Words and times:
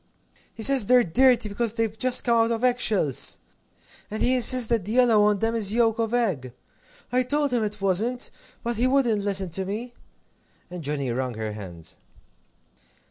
"He 0.55 0.63
says 0.63 0.87
they're 0.87 1.03
dirty, 1.03 1.47
because 1.47 1.73
they've 1.73 1.95
just 1.95 2.23
come 2.23 2.35
out 2.35 2.49
of 2.49 2.63
egg 2.63 2.79
shells! 2.79 3.37
And 4.09 4.23
he 4.23 4.35
insists 4.35 4.65
that 4.69 4.83
the 4.83 4.93
yellow 4.93 5.21
on 5.21 5.37
them 5.37 5.53
is 5.53 5.73
yolk 5.73 5.99
of 5.99 6.11
egg. 6.11 6.53
I 7.11 7.21
told 7.21 7.51
him 7.53 7.63
it 7.63 7.79
wasn't, 7.79 8.31
but 8.63 8.77
he 8.77 8.87
wouldn't 8.87 9.23
listen 9.23 9.51
to 9.51 9.63
me." 9.63 9.93
And 10.71 10.81
Johnnie 10.83 11.11
wrung 11.11 11.35
her 11.35 11.51
hands. 11.51 11.97